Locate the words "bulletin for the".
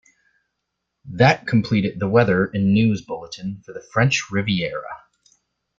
3.03-3.87